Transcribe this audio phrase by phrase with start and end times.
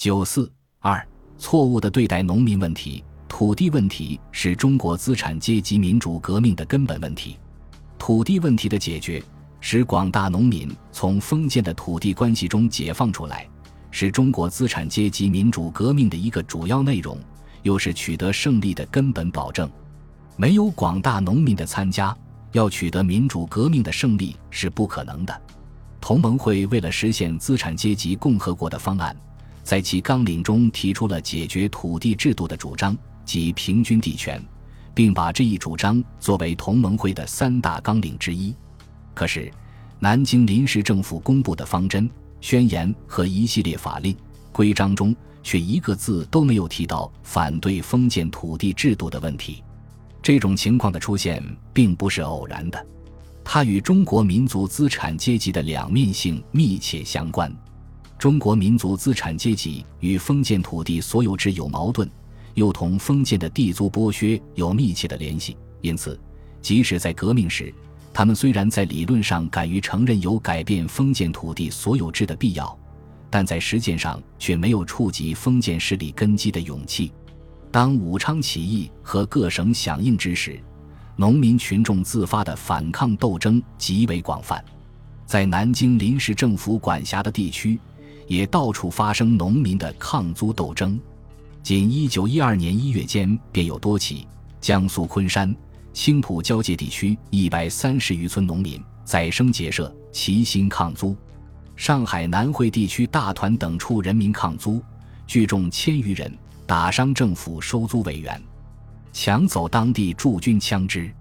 [0.00, 1.06] 九四二，
[1.36, 3.04] 错误的对待农民问题。
[3.28, 7.38] 土地问题是中国资产阶级民主革命的根本问题。
[7.98, 9.22] 土地问题的解决，
[9.60, 13.46] 使广大农民从封建的土地关系中解放出来，
[13.90, 17.18] 是中国资产阶级民主革命的一个主要内容，
[17.62, 19.70] 又是取得胜利的根本保证。
[20.34, 22.16] 没有广大农民的参加，
[22.52, 25.42] 要取得民主革命的胜利是不可能的。
[26.00, 29.14] 同盟会为了实现资产阶级共和国的方案。
[29.62, 34.42] 在其纲领中提出了解决土地制度的主张，即平均地权，
[34.94, 38.54] 并把这一主张作为同盟会的三大纲领之一。
[39.14, 39.52] 可是，
[39.98, 42.08] 南京临时政府公布的方针
[42.40, 44.16] 宣言和一系列法令
[44.50, 49.62] 规章中，却一个字都没有提到反对封建土地制度的问题。
[50.22, 51.42] 这种情况的出现
[51.72, 52.86] 并不是偶然的，
[53.44, 57.54] 它与中国民族资产阶级的两面性密切相关。
[58.20, 62.06] 中国民族资产阶级与封建土地所有制有矛盾，
[62.52, 65.56] 又同封建的地租剥削有密切的联系。
[65.80, 66.20] 因此，
[66.60, 67.72] 即使在革命时，
[68.12, 72.78] 他们虽然在理论上敢于承认有改变封建土地所有制的必要，
[73.30, 77.10] 但在实践上却没有触及封建势力根基的勇气。
[77.72, 80.60] 当武昌起义和各省响应之时，
[81.16, 84.62] 农民群众自发的反抗斗争极为广泛，
[85.24, 87.80] 在南京临时政府管辖的地区。
[88.30, 90.96] 也到处发生农民的抗租斗争，
[91.64, 94.24] 仅一九一二年一月间便有多起。
[94.60, 95.52] 江苏昆山、
[95.92, 101.12] 青浦交界地区一百三十余村农民宰生结社，齐心抗租；
[101.74, 104.80] 上海南汇地区大团等处人民抗租，
[105.26, 106.32] 聚众千余人，
[106.68, 108.40] 打伤政府收租委员，
[109.12, 111.12] 抢走当地驻军枪支。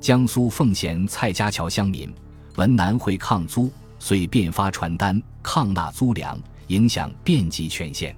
[0.00, 2.12] 江苏奉贤蔡家桥乡民
[2.56, 3.70] 闻南汇抗租。
[3.98, 8.14] 遂便发传单抗纳租粮，影响遍及全县。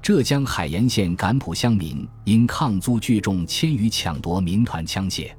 [0.00, 5.30] 浙江海盐县赶浦乡民因抗租聚众千余，抢夺民团枪械。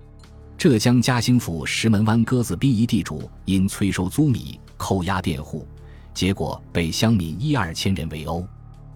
[0.58, 5.68] 浙江嘉兴府石门湾鸽子逼一地主因催收租米，扣押佃户，
[6.13, 8.47] 结果被乡民一二千人围殴。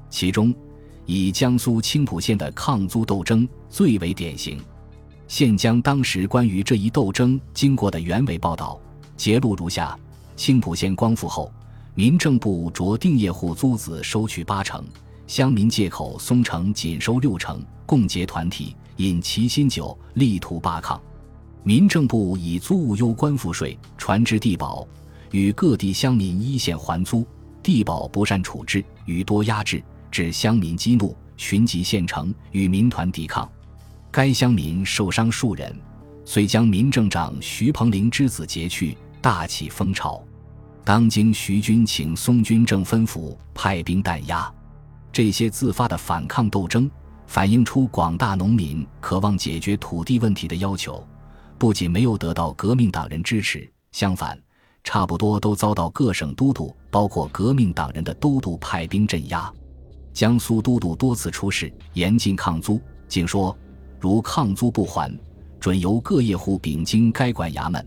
[0.10, 0.56] 其中，
[1.06, 4.64] 以江苏青浦县的抗租斗争最为典型。
[5.28, 8.80] 现将当时关于这一斗争经过的原委报道
[9.18, 10.00] 节录如下。
[10.38, 11.52] 青浦县光复后，
[11.96, 14.86] 民政部着定业户租子收取八成，
[15.26, 21.02] 乡民借口松城仅收六成，共结团体饮齐心酒，力图罢抗。
[21.64, 24.88] 民政部以租务攸官赋税，传至地保，
[25.32, 27.26] 与各地乡民一线还租，
[27.64, 33.50] 地保不善处置，予多压制，致乡民激怒，寻集县城与民团抵抗。
[34.12, 35.76] 该乡民受伤数人，
[36.26, 38.96] 遂将民政长徐鹏林之子劫去。
[39.28, 40.24] 大起风潮，
[40.86, 44.50] 当今徐军请松军正吩咐派兵弹压。
[45.12, 46.90] 这些自发的反抗斗争，
[47.26, 51.06] 反映出广大农民渴望解决土地问题的要求，
[51.58, 54.42] 不仅没有得到革命党人支持，相反，
[54.82, 59.54] 差不多都遭到各省都督，包括革命党人的都督派兵镇压。
[60.14, 62.80] 江苏都督多次出事，严禁抗租，
[63.10, 63.54] 竟说：
[64.00, 65.14] 如抗租不还，
[65.60, 67.86] 准由各业户禀经该管衙门。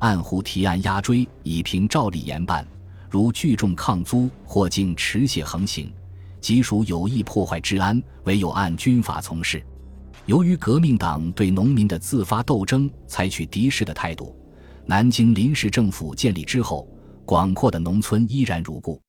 [0.00, 2.66] 按户提案押追，以凭照例严办。
[3.08, 5.92] 如聚众抗租，或竟持械横行，
[6.40, 9.62] 即属有意破坏治安，唯有按军法从事。
[10.26, 14.34] 由于革命党对农民的自发斗争采取敌视的态度，
[14.86, 16.88] 南京临时政府建立之后，
[17.24, 19.00] 广阔的农村依然如故。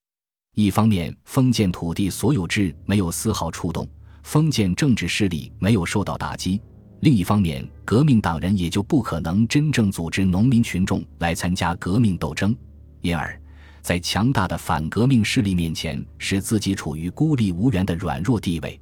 [0.56, 3.88] 一方面，封建土地所有制没有丝毫触动，
[4.24, 6.60] 封建政治势力没有受到打击。
[7.02, 12.56] 另一方面，革命党人也就不可能真正组织农民群众来参加革命斗争，
[13.02, 13.40] 因而，
[13.82, 18.80] 在强大的反革命势力面前，使自己处于孤立无援的软弱地位。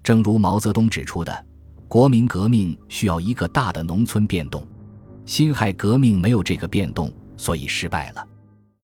[0.00, 1.46] 正如毛泽东指出的，
[1.88, 4.64] 国民革命需要一个大的农村变动，
[5.24, 8.24] 辛亥革命没有这个变动，所以失败了。